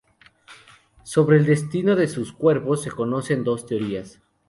[1.03, 4.19] Sobre el destino de sus cuerpos se conocen dos teorías.